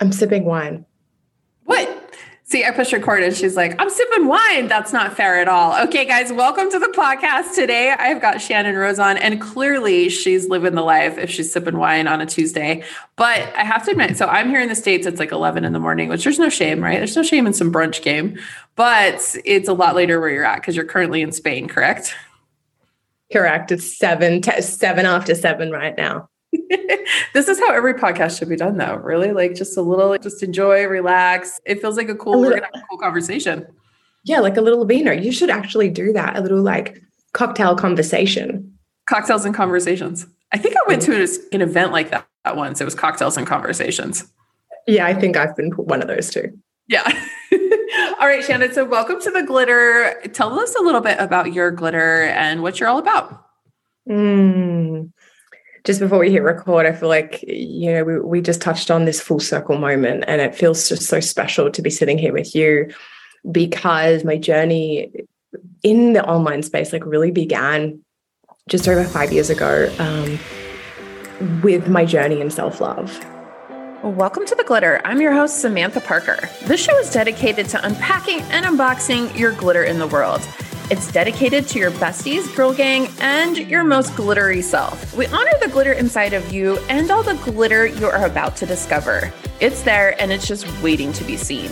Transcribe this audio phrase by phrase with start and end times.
[0.00, 0.84] I'm sipping wine.
[1.64, 2.00] What?
[2.46, 4.68] See, I pushed record and she's like, I'm sipping wine.
[4.68, 5.80] That's not fair at all.
[5.86, 7.54] Okay, guys, welcome to the podcast.
[7.54, 11.78] Today I've got Shannon Rose on, and clearly she's living the life if she's sipping
[11.78, 12.82] wine on a Tuesday.
[13.16, 15.72] But I have to admit, so I'm here in the States, it's like 11 in
[15.72, 16.98] the morning, which there's no shame, right?
[16.98, 18.38] There's no shame in some brunch game,
[18.76, 22.14] but it's a lot later where you're at because you're currently in Spain, correct?
[23.32, 23.72] Correct.
[23.72, 26.28] It's seven, t- seven after seven right now.
[27.34, 28.96] this is how every podcast should be done, though.
[28.96, 31.60] Really, like just a little, just enjoy, relax.
[31.64, 33.66] It feels like a cool, a little, we're gonna have a cool conversation.
[34.24, 35.12] Yeah, like a little vino.
[35.12, 36.36] You should actually do that.
[36.36, 38.72] A little like cocktail conversation.
[39.06, 40.26] Cocktails and conversations.
[40.52, 42.26] I think I went to an event like that
[42.56, 42.80] once.
[42.80, 44.24] It was cocktails and conversations.
[44.86, 46.58] Yeah, I think I've been one of those too.
[46.88, 47.02] Yeah.
[48.20, 48.72] all right, Shannon.
[48.72, 50.20] So, welcome to the glitter.
[50.32, 53.44] Tell us a little bit about your glitter and what you're all about.
[54.08, 55.12] Mm,
[55.84, 59.04] just before we hit record, I feel like, you know, we, we just touched on
[59.04, 62.54] this full circle moment, and it feels just so special to be sitting here with
[62.54, 62.90] you
[63.52, 65.12] because my journey
[65.82, 68.00] in the online space like really began
[68.66, 70.38] just over five years ago um,
[71.60, 73.22] with my journey in self love.
[74.02, 75.02] Welcome to The Glitter.
[75.04, 76.48] I'm your host, Samantha Parker.
[76.64, 80.40] This show is dedicated to unpacking and unboxing your glitter in the world.
[80.90, 85.16] It's dedicated to your besties, girl gang, and your most glittery self.
[85.16, 88.66] We honor the glitter inside of you and all the glitter you are about to
[88.66, 89.32] discover.
[89.60, 91.70] It's there and it's just waiting to be seen.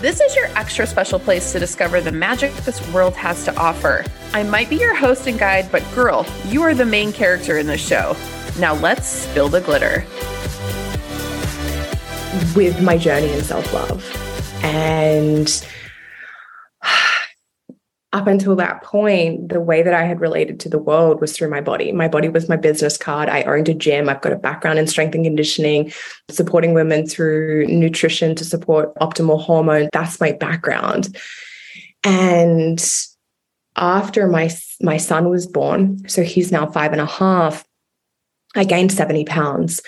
[0.00, 4.06] This is your extra special place to discover the magic this world has to offer.
[4.32, 7.66] I might be your host and guide, but girl, you are the main character in
[7.66, 8.16] this show.
[8.58, 10.06] Now let's spill the glitter.
[12.56, 14.02] With my journey in self love.
[14.64, 15.46] And
[18.16, 21.50] up until that point, the way that I had related to the world was through
[21.50, 21.92] my body.
[21.92, 23.28] My body was my business card.
[23.28, 24.08] I owned a gym.
[24.08, 25.92] I've got a background in strength and conditioning,
[26.30, 29.90] supporting women through nutrition to support optimal hormone.
[29.92, 31.14] That's my background.
[32.04, 32.82] And
[33.76, 34.48] after my
[34.80, 37.66] my son was born, so he's now five and a half,
[38.54, 39.82] I gained 70 pounds.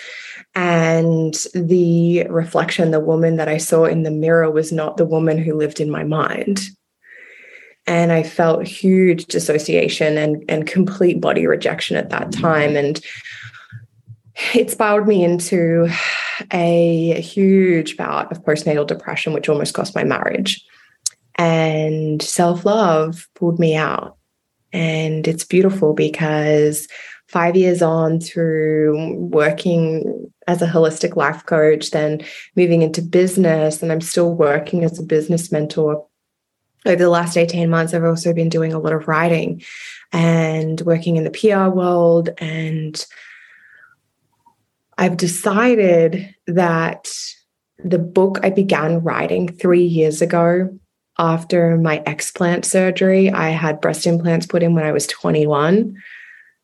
[0.53, 5.39] And the reflection, the woman that I saw in the mirror was not the woman
[5.39, 6.69] who lived in my mind
[7.89, 12.41] and I felt huge dissociation and, and complete body rejection at that mm-hmm.
[12.41, 12.77] time.
[12.77, 13.01] And
[14.53, 15.89] it spiraled me into
[16.53, 20.63] a huge bout of postnatal depression, which almost cost my marriage.
[21.35, 24.17] And self love pulled me out.
[24.71, 26.87] And it's beautiful because
[27.27, 32.21] five years on through working as a holistic life coach, then
[32.55, 36.05] moving into business, and I'm still working as a business mentor
[36.89, 39.61] over the last 18 months, I've also been doing a lot of writing
[40.11, 42.29] and working in the PR world.
[42.39, 43.05] And
[44.97, 47.13] I've decided that
[47.83, 50.77] the book I began writing three years ago
[51.17, 55.95] after my explant surgery, I had breast implants put in when I was 21.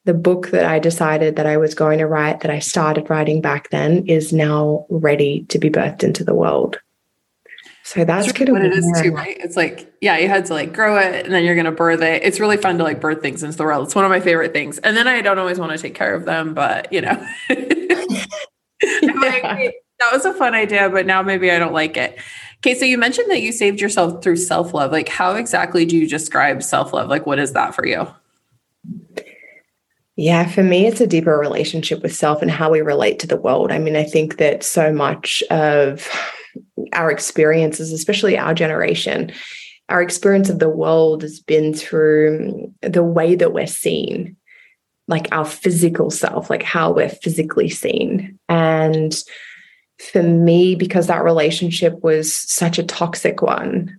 [0.06, 3.42] The book that I decided that I was going to write, that I started writing
[3.42, 6.80] back then, is now ready to be birthed into the world.
[7.86, 9.38] So that's, of what it is too, right?
[9.40, 12.02] It's like, yeah, you had to like grow it and then you're going to birth
[12.02, 12.24] it.
[12.24, 13.86] It's really fun to like birth things into the world.
[13.86, 14.80] It's one of my favorite things.
[14.80, 17.12] And then I don't always want to take care of them, but you know,
[17.50, 22.18] like, that was a fun idea, but now maybe I don't like it.
[22.58, 22.74] Okay.
[22.74, 24.92] So you mentioned that you saved yourself through self love.
[24.92, 27.08] Like, how exactly do you describe self love?
[27.08, 28.08] Like, what is that for you?
[30.16, 33.38] Yeah, for me, it's a deeper relationship with self and how we relate to the
[33.38, 33.72] world.
[33.72, 36.10] I mean, I think that so much of
[36.94, 39.32] our experiences, especially our generation,
[39.90, 44.36] our experience of the world has been through the way that we're seen,
[45.08, 48.40] like our physical self, like how we're physically seen.
[48.50, 49.16] And
[50.00, 53.98] for me, because that relationship was such a toxic one,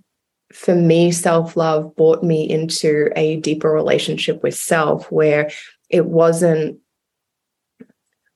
[0.52, 5.50] for me, self love brought me into a deeper relationship with self where
[5.88, 6.78] it wasn't,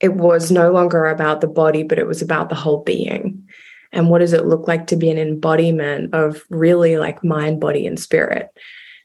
[0.01, 3.49] it was no longer about the body, but it was about the whole being
[3.93, 7.87] and what does it look like to be an embodiment of really like mind body
[7.87, 8.51] and spirit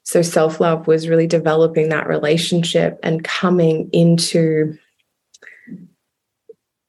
[0.04, 4.78] so self love was really developing that relationship and coming into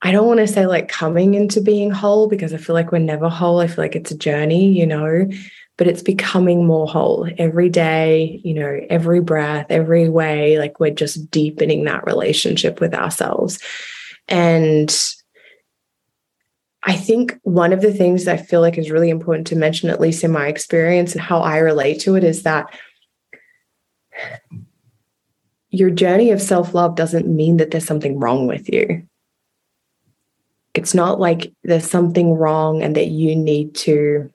[0.02, 2.98] I don't want to say like coming into being whole because I feel like we're
[2.98, 3.60] never whole.
[3.60, 5.28] I feel like it's a journey, you know,
[5.78, 10.58] but it's becoming more whole every day, you know, every breath, every way.
[10.58, 13.58] Like we're just deepening that relationship with ourselves.
[14.28, 14.94] And
[16.86, 19.90] I think one of the things that I feel like is really important to mention,
[19.90, 22.72] at least in my experience and how I relate to it, is that
[25.70, 29.02] your journey of self love doesn't mean that there's something wrong with you.
[30.74, 34.30] It's not like there's something wrong and that you need to,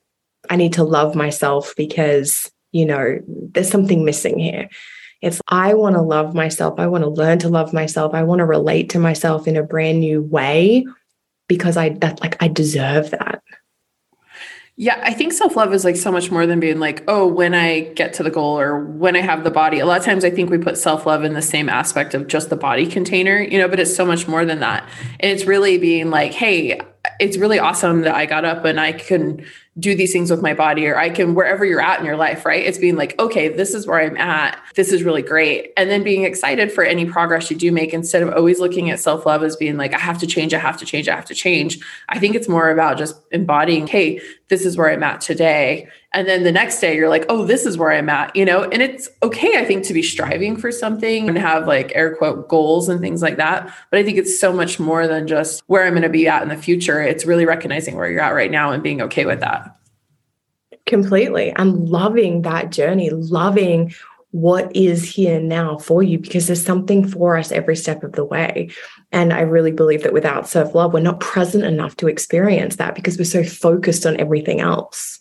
[0.50, 4.68] I need to love myself because, you know, there's something missing here.
[5.22, 6.80] It's I want to love myself.
[6.80, 8.14] I want to learn to love myself.
[8.14, 10.86] I want to relate to myself in a brand new way
[11.52, 13.44] because I that like I deserve that.
[14.78, 17.54] Yeah, I think self love is like so much more than being like, oh, when
[17.54, 19.80] I get to the goal or when I have the body.
[19.80, 22.28] A lot of times I think we put self love in the same aspect of
[22.28, 24.88] just the body container, you know, but it's so much more than that.
[25.20, 26.80] And it's really being like, hey,
[27.22, 29.46] it's really awesome that I got up and I can
[29.78, 32.48] do these things with my body or I can wherever you're at in your life,
[32.48, 32.66] right?
[32.66, 34.60] It's being like, okay, this is where I'm at.
[34.74, 35.72] This is really great.
[35.78, 39.00] And then being excited for any progress you do make instead of always looking at
[39.00, 41.36] self-love as being like, I have to change, I have to change, I have to
[41.36, 41.80] change.
[42.10, 44.20] I think it's more about just embodying, hey,
[44.50, 45.88] this is where I'm at today.
[46.14, 48.64] And then the next day you're like, oh, this is where I'm at, you know?
[48.64, 51.48] And it's okay, I think, to be striving for something and mm-hmm.
[51.48, 53.74] have like air quote goals and things like that.
[53.90, 56.44] But I think it's so much more than just where I'm going to be at
[56.44, 57.02] in the future.
[57.02, 59.78] It's really recognizing where you're at right now and being okay with that.
[60.86, 61.54] Completely.
[61.56, 63.94] I'm loving that journey, loving
[64.32, 68.26] what is here now for you because there's something for us every step of the
[68.26, 68.70] way.
[69.12, 72.96] And I really believe that without self love, we're not present enough to experience that
[72.96, 75.21] because we're so focused on everything else.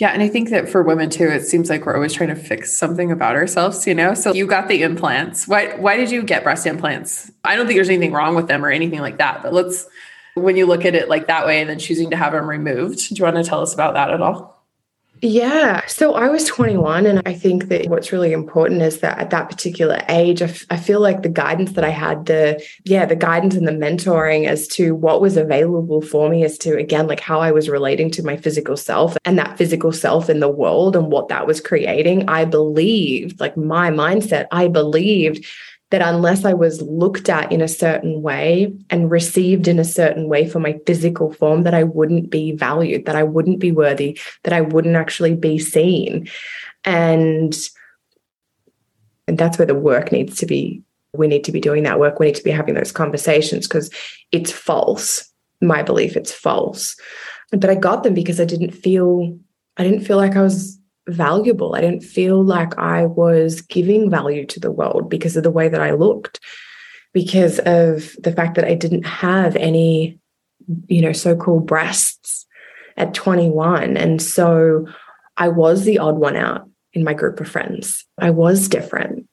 [0.00, 0.08] Yeah.
[0.08, 2.76] And I think that for women too, it seems like we're always trying to fix
[2.76, 4.14] something about ourselves, you know?
[4.14, 5.46] So you got the implants.
[5.46, 7.30] Why why did you get breast implants?
[7.44, 9.86] I don't think there's anything wrong with them or anything like that, but let's
[10.34, 13.10] when you look at it like that way and then choosing to have them removed.
[13.10, 14.59] Do you want to tell us about that at all?
[15.22, 15.84] Yeah.
[15.86, 17.04] So I was 21.
[17.04, 20.64] And I think that what's really important is that at that particular age, I, f-
[20.70, 24.46] I feel like the guidance that I had, the, yeah, the guidance and the mentoring
[24.46, 28.10] as to what was available for me as to, again, like how I was relating
[28.12, 31.60] to my physical self and that physical self in the world and what that was
[31.60, 32.26] creating.
[32.28, 35.44] I believed, like my mindset, I believed
[35.90, 40.28] that unless I was looked at in a certain way and received in a certain
[40.28, 44.18] way for my physical form, that I wouldn't be valued, that I wouldn't be worthy,
[44.44, 46.28] that I wouldn't actually be seen.
[46.84, 47.56] And,
[49.26, 50.82] and that's where the work needs to be.
[51.12, 52.20] We need to be doing that work.
[52.20, 53.90] We need to be having those conversations because
[54.30, 55.28] it's false.
[55.60, 56.96] My belief, it's false.
[57.50, 59.36] But I got them because I didn't feel,
[59.76, 61.74] I didn't feel like I was valuable.
[61.74, 65.68] I didn't feel like I was giving value to the world because of the way
[65.68, 66.40] that I looked,
[67.12, 70.18] because of the fact that I didn't have any,
[70.86, 72.46] you know, so called breasts
[72.96, 73.96] at 21.
[73.96, 74.86] And so
[75.36, 78.04] I was the odd one out in my group of friends.
[78.18, 79.26] I was different.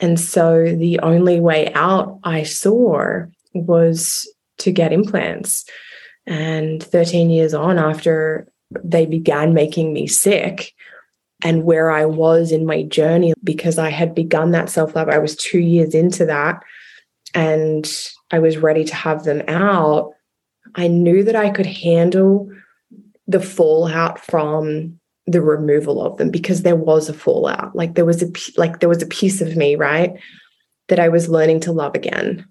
[0.00, 4.28] And so the only way out I saw was
[4.58, 5.64] to get implants.
[6.26, 8.48] And 13 years on, after
[8.84, 10.72] they began making me sick,
[11.42, 15.08] and where I was in my journey because I had begun that self love.
[15.08, 16.62] I was two years into that
[17.34, 17.90] and
[18.30, 20.12] I was ready to have them out.
[20.74, 22.48] I knew that I could handle
[23.26, 27.74] the fallout from the removal of them because there was a fallout.
[27.74, 30.12] Like there was a like there was a piece of me, right,
[30.88, 32.46] that I was learning to love again.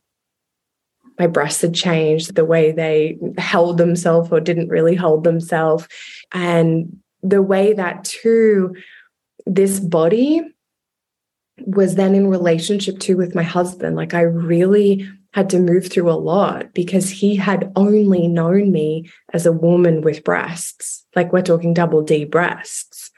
[1.20, 5.88] My breasts had changed, the way they held themselves or didn't really hold themselves.
[6.32, 8.76] And the way that too
[9.46, 10.42] this body
[11.66, 13.96] was then in relationship to with my husband.
[13.96, 19.10] Like i really had to move through a lot because he had only known me
[19.34, 21.06] as a woman with breasts.
[21.16, 23.12] Like we're talking double d breasts.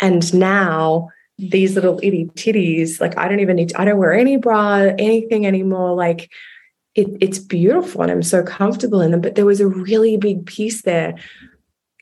[0.00, 4.12] And now these little itty titties like i don't even need to, i don't wear
[4.12, 5.94] any bra anything anymore.
[5.94, 6.30] Like
[6.94, 9.20] it, it's beautiful and i'm so comfortable in them.
[9.20, 11.16] But there was a really big piece there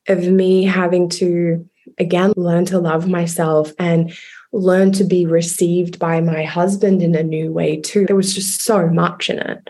[0.08, 4.12] of me having to, again, learn to love myself and
[4.52, 8.06] learn to be received by my husband in a new way, too.
[8.06, 9.68] There was just so much in it.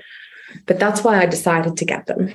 [0.67, 2.33] But that's why I decided to get them.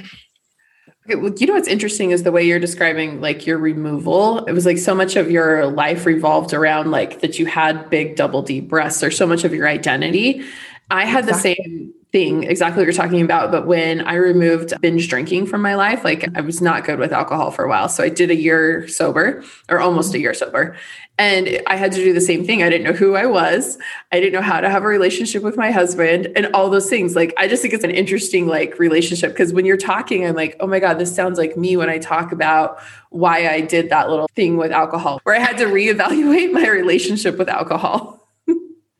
[1.06, 4.44] Okay, well, you know what's interesting is the way you're describing like your removal.
[4.46, 8.16] It was like so much of your life revolved around like that you had big
[8.16, 10.44] double D breasts or so much of your identity.
[10.90, 11.52] I had exactly.
[11.52, 13.52] the same thing, exactly what you're talking about.
[13.52, 17.12] But when I removed binge drinking from my life, like I was not good with
[17.12, 17.90] alcohol for a while.
[17.90, 20.78] So I did a year sober or almost a year sober.
[21.18, 22.64] And I had to do the same thing.
[22.64, 23.78] I didn't know who I was.
[24.14, 27.18] I didn't know how to have a relationship with my husband and all those things.
[27.18, 30.56] Like, I just think it's an interesting like relationship because when you're talking, I'm like,
[30.62, 32.80] oh my God, this sounds like me when I talk about
[33.10, 37.38] why I did that little thing with alcohol, where I had to reevaluate my relationship
[37.38, 38.15] with alcohol.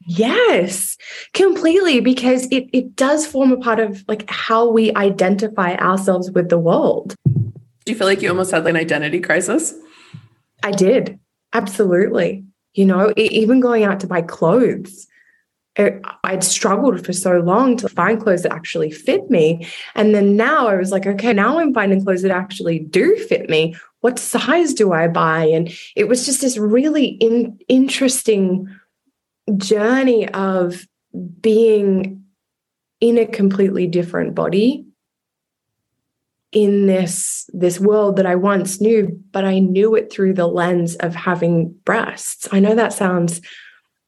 [0.06, 0.98] Yes,
[1.34, 2.00] completely.
[2.00, 6.60] Because it, it does form a part of like how we identify ourselves with the
[6.60, 7.16] world.
[7.26, 9.74] Do you feel like you almost had like an identity crisis?
[10.64, 11.20] I did.
[11.54, 12.44] Absolutely.
[12.74, 15.08] You know, even going out to buy clothes,
[15.76, 19.68] it, I'd struggled for so long to find clothes that actually fit me.
[19.94, 23.50] And then now I was like, okay, now I'm finding clothes that actually do fit
[23.50, 23.76] me.
[24.02, 25.46] What size do I buy?
[25.46, 28.68] And it was just this really in, interesting
[29.58, 30.86] journey of
[31.40, 32.24] being
[33.00, 34.86] in a completely different body
[36.52, 40.96] in this this world that I once knew but I knew it through the lens
[40.96, 42.48] of having breasts.
[42.52, 43.42] I know that sounds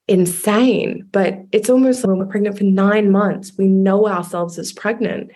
[0.08, 1.08] insane.
[1.12, 5.32] But it's almost like when we're pregnant for nine months, we know ourselves as pregnant.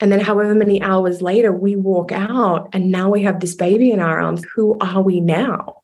[0.00, 3.92] And then, however many hours later, we walk out and now we have this baby
[3.92, 4.44] in our arms.
[4.54, 5.81] Who are we now?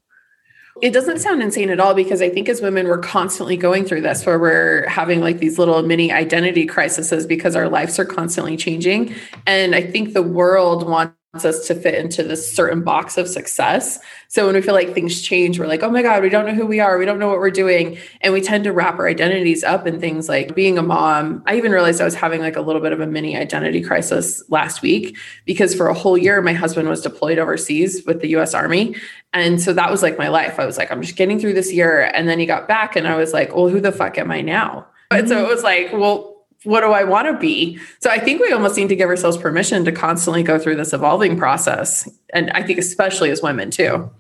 [0.81, 4.03] It doesn't sound insane at all because I think as women, we're constantly going through
[4.03, 8.57] this where we're having like these little mini identity crises because our lives are constantly
[8.57, 9.15] changing.
[9.45, 13.99] And I think the world wants us to fit into this certain box of success.
[14.29, 16.55] So when we feel like things change, we're like, oh my God, we don't know
[16.55, 16.97] who we are.
[16.97, 17.99] We don't know what we're doing.
[18.23, 21.43] And we tend to wrap our identities up in things like being a mom.
[21.47, 24.43] I even realized I was having like a little bit of a mini identity crisis
[24.49, 28.55] last week because for a whole year, my husband was deployed overseas with the US
[28.55, 28.97] Army.
[29.35, 30.59] And so that was like my life.
[30.59, 32.11] I was like, I'm just getting through this year.
[32.15, 34.41] And then he got back and I was like, well, who the fuck am I
[34.41, 34.87] now?
[35.11, 37.79] And so it was like, well, what do I want to be?
[38.01, 40.93] So I think we almost need to give ourselves permission to constantly go through this
[40.93, 42.09] evolving process.
[42.33, 44.11] And I think, especially as women, too.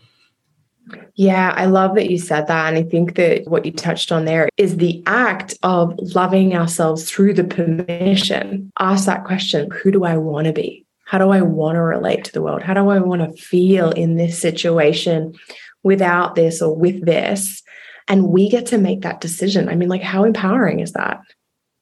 [1.15, 2.69] Yeah, I love that you said that.
[2.73, 7.11] And I think that what you touched on there is the act of loving ourselves
[7.11, 8.71] through the permission.
[8.79, 10.87] Ask that question Who do I want to be?
[11.05, 12.63] How do I want to relate to the world?
[12.63, 15.35] How do I want to feel in this situation
[15.83, 17.63] without this or with this?
[18.07, 19.69] And we get to make that decision.
[19.69, 21.21] I mean, like, how empowering is that?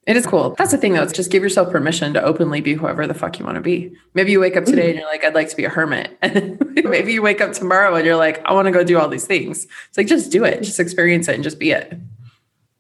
[0.06, 0.54] It is cool.
[0.56, 1.02] That's the thing though.
[1.02, 3.92] It's just give yourself permission to openly be whoever the fuck you want to be.
[4.14, 6.16] Maybe you wake up today and you're like, I'd like to be a hermit.
[6.26, 9.08] And maybe you wake up tomorrow and you're like, I want to go do all
[9.08, 9.66] these things.
[9.88, 10.62] It's like, just do it.
[10.62, 11.98] Just experience it and just be it.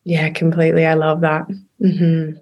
[0.04, 0.86] Yeah, completely.
[0.86, 1.48] I love that.
[1.82, 2.38] Mm-hmm.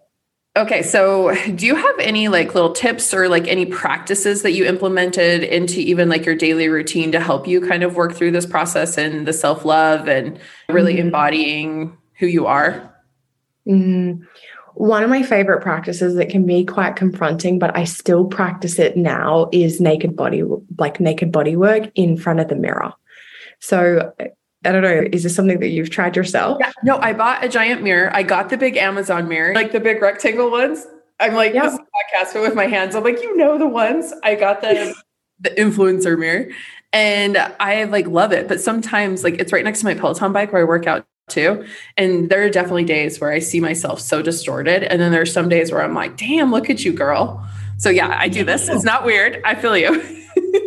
[0.56, 4.64] Okay, so do you have any like little tips or like any practices that you
[4.66, 8.46] implemented into even like your daily routine to help you kind of work through this
[8.46, 10.38] process and the self love and
[10.68, 11.06] really mm-hmm.
[11.06, 12.94] embodying who you are?
[13.66, 14.24] Mm-hmm.
[14.74, 18.96] One of my favorite practices that can be quite confronting, but I still practice it
[18.96, 20.42] now is naked body,
[20.78, 22.92] like naked body work in front of the mirror.
[23.60, 24.12] So
[24.64, 26.58] I don't know, is this something that you've tried yourself?
[26.60, 28.10] Yeah, no, I bought a giant mirror.
[28.14, 30.86] I got the big Amazon mirror, like the big rectangle ones.
[31.20, 31.64] I'm like, yep.
[31.64, 34.12] this podcast, but with my hands, I'm like, you know the ones.
[34.22, 34.94] I got the
[35.40, 36.48] the influencer mirror
[36.92, 38.48] and I like love it.
[38.48, 41.64] But sometimes like it's right next to my Peloton bike where I work out too.
[41.96, 44.84] And there are definitely days where I see myself so distorted.
[44.84, 47.46] And then there's some days where I'm like, damn, look at you, girl.
[47.78, 48.68] So yeah, I do this.
[48.68, 49.40] It's not weird.
[49.44, 50.02] I feel you.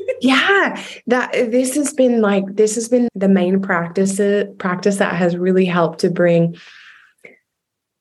[0.21, 0.81] yeah.
[1.07, 4.19] That this has been like this has been the main practice
[4.57, 6.57] practice that has really helped to bring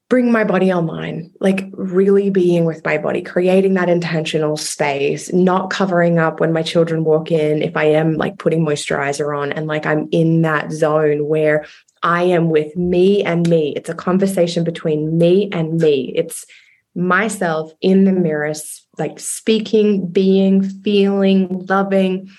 [0.09, 5.71] bring my body online, like really being with my body, creating that intentional space, not
[5.71, 9.67] covering up when my children walk in, if I am like putting moisturizer on and
[9.67, 11.67] like I'm in that zone where
[12.07, 13.73] I am with me and me.
[13.75, 16.13] It's a conversation between me and me.
[16.15, 16.47] It's
[16.95, 18.53] myself in the mirror,
[18.97, 22.31] like speaking, being, feeling, loving.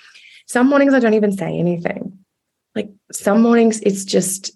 [0.46, 2.18] Some mornings I don't even say anything.
[2.74, 4.52] Like some mornings it's just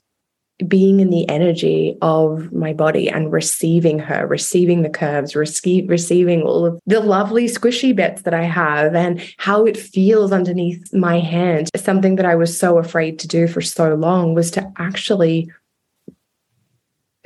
[0.68, 6.42] being in the energy of my body and receiving her, receiving the curves, rece- receiving
[6.42, 11.18] all of the lovely squishy bits that I have and how it feels underneath my
[11.18, 11.68] hand.
[11.76, 15.50] Something that I was so afraid to do for so long was to actually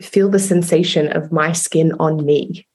[0.01, 2.67] feel the sensation of my skin on me.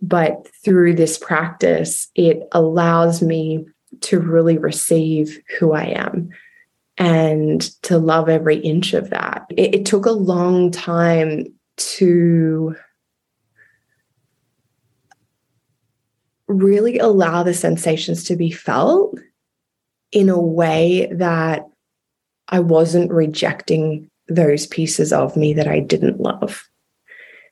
[0.00, 3.66] But through this practice, it allows me
[4.02, 6.30] to really receive who I am
[6.98, 9.46] and to love every inch of that.
[9.50, 12.74] It, it took a long time to
[16.48, 19.16] really allow the sensations to be felt
[20.10, 21.66] in a way that
[22.48, 26.62] I wasn't rejecting those pieces of me that I didn't love.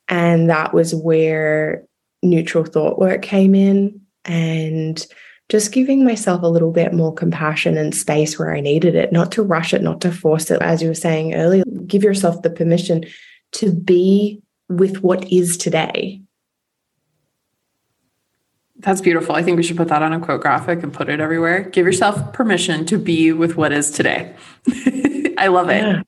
[0.08, 1.84] And that was where
[2.22, 5.06] neutral thought work came in and
[5.48, 9.30] just giving myself a little bit more compassion and space where I needed it, not
[9.32, 10.60] to rush it, not to force it.
[10.60, 13.04] As you were saying earlier, give yourself the permission
[13.52, 16.20] to be with what is today.
[18.78, 19.34] That's beautiful.
[19.34, 21.60] I think we should put that on a quote graphic and put it everywhere.
[21.60, 24.34] Give yourself permission to be with what is today.
[25.38, 25.82] I love it.
[25.82, 26.00] Yeah.
[26.00, 26.06] it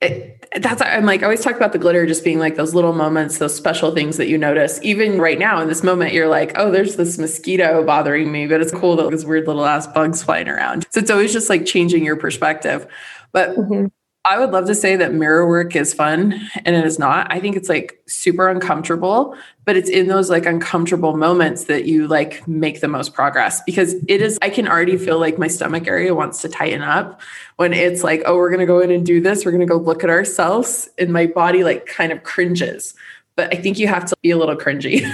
[0.00, 3.38] that's I'm like I always talk about the glitter just being like those little moments,
[3.38, 4.78] those special things that you notice.
[4.82, 8.60] Even right now in this moment, you're like, oh, there's this mosquito bothering me, but
[8.60, 10.86] it's cool that these weird little ass bugs flying around.
[10.90, 12.86] So it's always just like changing your perspective.
[13.32, 13.86] But mm-hmm.
[14.26, 16.32] I would love to say that mirror work is fun
[16.64, 17.32] and it is not.
[17.32, 22.08] I think it's like super uncomfortable, but it's in those like uncomfortable moments that you
[22.08, 25.86] like make the most progress because it is, I can already feel like my stomach
[25.86, 27.20] area wants to tighten up
[27.54, 29.44] when it's like, oh, we're going to go in and do this.
[29.44, 30.88] We're going to go look at ourselves.
[30.98, 32.94] And my body like kind of cringes.
[33.36, 35.08] But I think you have to be a little cringy.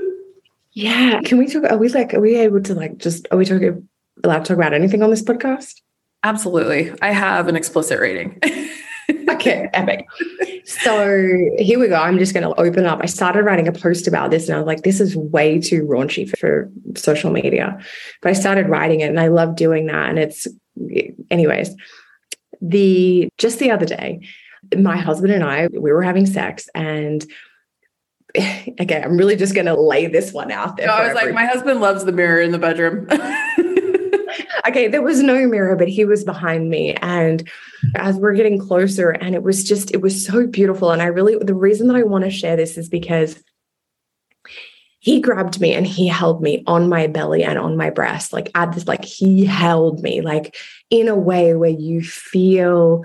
[0.72, 1.20] yeah.
[1.26, 1.64] Can we talk?
[1.64, 3.86] Are we like, are we able to like just, are we talking,
[4.24, 5.82] allowed to talk about anything on this podcast?
[6.22, 6.92] Absolutely.
[7.00, 8.38] I have an explicit rating.
[9.30, 10.06] okay, epic.
[10.64, 11.08] So
[11.58, 11.96] here we go.
[11.96, 13.00] I'm just going to open up.
[13.02, 15.82] I started writing a post about this and I was like, this is way too
[15.84, 17.78] raunchy for, for social media.
[18.22, 20.10] But I started writing it and I love doing that.
[20.10, 20.46] And it's,
[21.30, 21.74] anyways,
[22.60, 24.20] the just the other day,
[24.76, 27.24] my husband and I, we were having sex and
[28.78, 30.86] again, I'm really just going to lay this one out there.
[30.86, 33.08] No, I was like, my husband loves the mirror in the bedroom.
[34.66, 36.94] okay, there was no mirror, but he was behind me.
[36.94, 37.48] And
[37.94, 40.90] as we're getting closer, and it was just, it was so beautiful.
[40.90, 43.42] And I really, the reason that I want to share this is because
[44.98, 48.50] he grabbed me and he held me on my belly and on my breast, like
[48.54, 50.56] at this, like he held me, like
[50.90, 53.04] in a way where you feel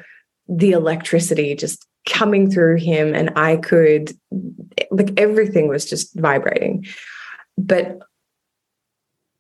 [0.50, 3.15] the electricity just coming through him.
[3.15, 4.12] And I could,
[4.91, 6.85] like, everything was just vibrating.
[7.57, 8.00] But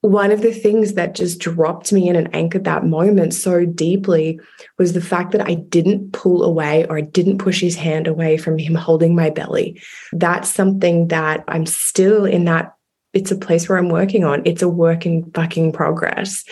[0.05, 4.39] one of the things that just dropped me in and anchored that moment so deeply
[4.77, 8.37] was the fact that I didn't pull away or I didn't push his hand away
[8.37, 9.81] from him holding my belly.
[10.13, 12.75] That's something that I'm still in that.
[13.13, 14.43] It's a place where I'm working on.
[14.45, 16.43] It's a work in fucking progress.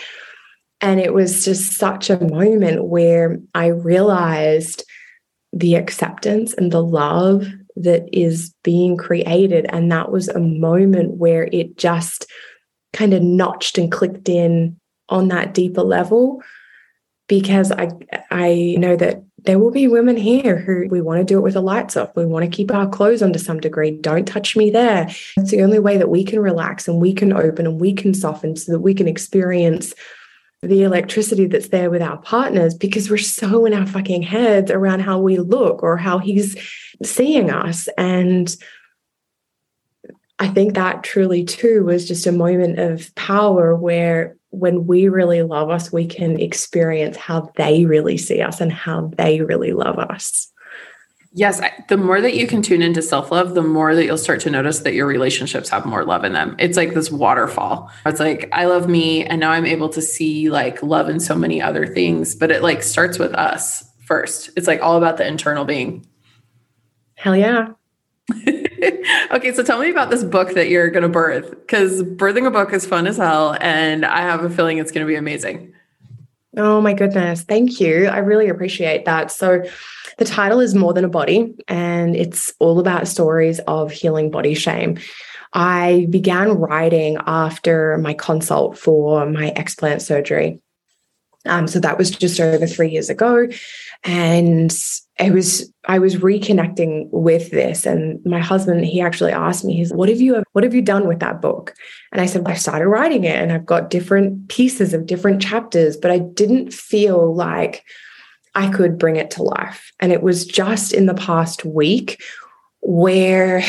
[0.80, 4.84] And it was just such a moment where I realized
[5.52, 7.46] the acceptance and the love
[7.76, 9.66] that is being created.
[9.68, 12.26] And that was a moment where it just,
[12.94, 16.42] kind of notched and clicked in on that deeper level
[17.28, 17.90] because I
[18.30, 21.54] I know that there will be women here who we want to do it with
[21.54, 22.16] the lights off.
[22.16, 23.90] We want to keep our clothes on to some degree.
[23.90, 25.06] Don't touch me there.
[25.36, 28.14] It's the only way that we can relax and we can open and we can
[28.14, 29.92] soften so that we can experience
[30.62, 35.00] the electricity that's there with our partners because we're so in our fucking heads around
[35.00, 36.56] how we look or how he's
[37.02, 37.86] seeing us.
[37.98, 38.56] And
[40.38, 45.42] I think that truly too was just a moment of power where when we really
[45.42, 49.98] love us, we can experience how they really see us and how they really love
[49.98, 50.50] us.
[51.36, 54.40] Yes, the more that you can tune into self love, the more that you'll start
[54.42, 56.54] to notice that your relationships have more love in them.
[56.60, 57.90] It's like this waterfall.
[58.06, 59.24] It's like, I love me.
[59.24, 62.62] And now I'm able to see like love in so many other things, but it
[62.62, 64.50] like starts with us first.
[64.56, 66.06] It's like all about the internal being.
[67.16, 67.70] Hell yeah.
[69.32, 72.50] okay, so tell me about this book that you're going to birth because birthing a
[72.50, 73.56] book is fun as hell.
[73.60, 75.72] And I have a feeling it's going to be amazing.
[76.56, 77.42] Oh my goodness.
[77.42, 78.06] Thank you.
[78.06, 79.32] I really appreciate that.
[79.32, 79.64] So,
[80.16, 84.54] the title is More Than a Body, and it's all about stories of healing body
[84.54, 84.98] shame.
[85.52, 90.60] I began writing after my consult for my explant surgery.
[91.46, 93.48] Um, so that was just over three years ago.
[94.04, 94.76] And
[95.18, 97.86] I was I was reconnecting with this.
[97.86, 101.08] And my husband, he actually asked me, he's what have you what have you done
[101.08, 101.74] with that book?
[102.12, 105.40] And I said, well, I started writing it and I've got different pieces of different
[105.40, 107.84] chapters, but I didn't feel like
[108.54, 109.90] I could bring it to life.
[110.00, 112.22] And it was just in the past week
[112.80, 113.62] where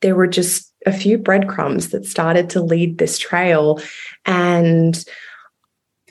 [0.00, 3.80] there were just a few breadcrumbs that started to lead this trail.
[4.24, 5.02] And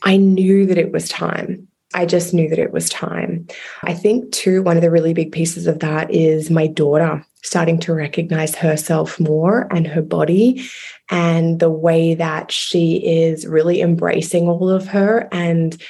[0.03, 1.67] I knew that it was time.
[1.93, 3.47] I just knew that it was time.
[3.83, 7.79] I think, too, one of the really big pieces of that is my daughter starting
[7.79, 10.63] to recognize herself more and her body
[11.09, 15.27] and the way that she is really embracing all of her.
[15.31, 15.81] And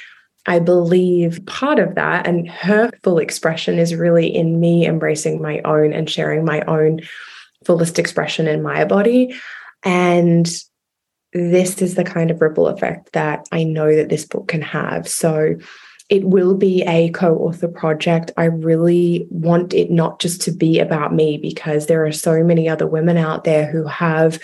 [0.48, 5.62] I believe part of that and her full expression is really in me embracing my
[5.66, 7.02] own and sharing my own
[7.66, 9.36] fullest expression in my body.
[9.84, 10.50] And
[11.34, 15.08] this is the kind of ripple effect that I know that this book can have.
[15.08, 15.56] So
[16.12, 18.32] it will be a co author project.
[18.36, 22.68] I really want it not just to be about me because there are so many
[22.68, 24.38] other women out there who have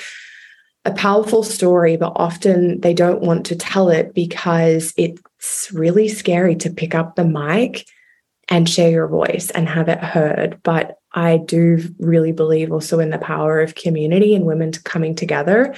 [0.85, 6.55] a powerful story, but often they don't want to tell it because it's really scary
[6.55, 7.85] to pick up the mic
[8.47, 10.61] and share your voice and have it heard.
[10.63, 15.75] But I do really believe also in the power of community and women coming together.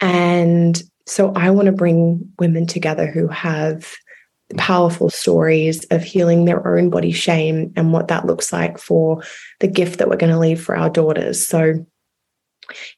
[0.00, 3.94] And so I want to bring women together who have
[4.56, 9.22] powerful stories of healing their own body shame and what that looks like for
[9.60, 11.46] the gift that we're going to leave for our daughters.
[11.46, 11.86] So,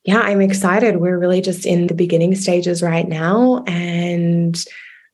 [0.04, 0.96] yeah, I'm excited.
[0.96, 3.64] We're really just in the beginning stages right now.
[3.66, 4.62] And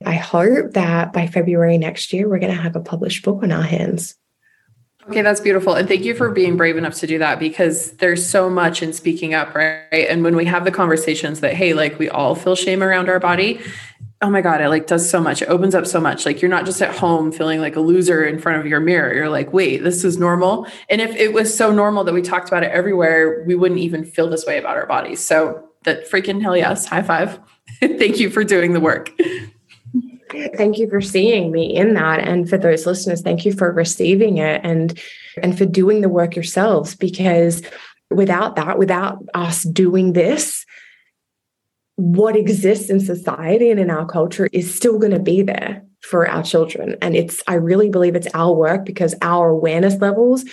[0.05, 3.53] I hope that by February next year, we're going to have a published book on
[3.53, 4.17] our hands.
[5.09, 5.75] Okay, that's beautiful.
[5.75, 8.93] And thank you for being brave enough to do that because there's so much in
[8.93, 9.87] speaking up, right?
[9.91, 13.19] And when we have the conversations that, hey, like we all feel shame around our
[13.19, 13.59] body,
[14.21, 15.43] oh my God, it like does so much.
[15.43, 16.27] It opens up so much.
[16.27, 19.15] Like you're not just at home feeling like a loser in front of your mirror.
[19.15, 20.67] You're like, wait, this is normal.
[20.89, 24.05] And if it was so normal that we talked about it everywhere, we wouldn't even
[24.05, 25.21] feel this way about our bodies.
[25.21, 27.39] So that freaking hell yes, high five.
[27.81, 29.13] thank you for doing the work.
[30.57, 32.21] Thank you for seeing me in that.
[32.21, 34.99] And for those listeners, thank you for receiving it and
[35.43, 37.63] and for doing the work yourselves because
[38.11, 40.67] without that, without us doing this,
[41.99, 46.29] what exists in society and in our culture is still going to be there for
[46.29, 46.97] our children.
[47.03, 50.45] And it's, I really believe it's our work because our awareness levels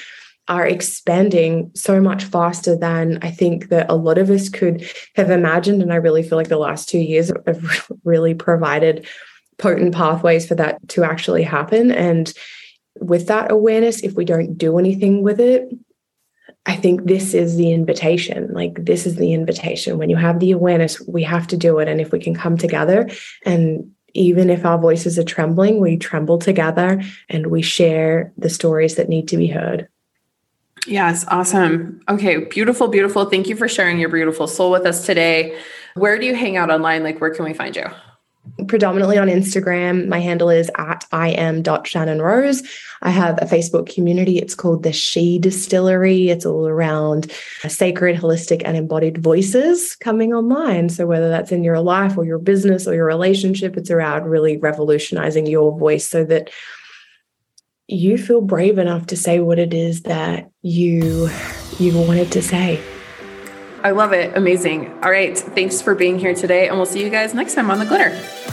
[0.47, 5.29] are expanding so much faster than I think that a lot of us could have
[5.29, 5.83] imagined.
[5.83, 9.07] And I really feel like the last two years have really provided
[9.59, 11.91] potent pathways for that to actually happen.
[11.91, 12.33] And
[12.99, 15.69] with that awareness, if we don't do anything with it,
[16.65, 18.51] I think this is the invitation.
[18.53, 19.97] Like, this is the invitation.
[19.97, 21.87] When you have the awareness, we have to do it.
[21.87, 23.09] And if we can come together,
[23.45, 28.95] and even if our voices are trembling, we tremble together and we share the stories
[28.95, 29.87] that need to be heard.
[30.87, 32.01] Yes, awesome.
[32.07, 33.25] Okay, beautiful, beautiful.
[33.25, 35.59] Thank you for sharing your beautiful soul with us today.
[35.95, 37.03] Where do you hang out online?
[37.03, 37.85] Like, where can we find you?
[38.67, 40.07] Predominantly on Instagram.
[40.07, 42.65] My handle is at im.shannonrose.
[43.01, 44.37] I have a Facebook community.
[44.37, 46.29] It's called the She Distillery.
[46.29, 47.31] It's all around
[47.67, 50.89] sacred, holistic, and embodied voices coming online.
[50.89, 54.57] So, whether that's in your life or your business or your relationship, it's around really
[54.57, 56.49] revolutionizing your voice so that
[57.87, 61.29] you feel brave enough to say what it is that you
[61.77, 62.81] you wanted to say.
[63.85, 64.35] I love it.
[64.35, 64.91] Amazing.
[65.03, 65.37] All right.
[65.37, 66.69] Thanks for being here today.
[66.69, 68.44] And we'll see you guys next time on The Glitter.